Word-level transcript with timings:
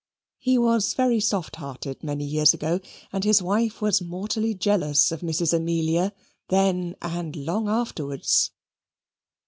He 0.39 0.57
was 0.57 0.95
very 0.95 1.19
soft 1.19 1.57
hearted 1.57 2.03
many 2.03 2.25
years 2.25 2.55
ago, 2.55 2.79
and 3.13 3.23
his 3.23 3.39
wife 3.39 3.83
was 3.83 4.01
mortally 4.01 4.55
jealous 4.55 5.11
of 5.11 5.21
Mrs. 5.21 5.53
Amelia, 5.53 6.11
then 6.49 6.95
and 7.03 7.35
long 7.35 7.69
afterwards. 7.69 8.49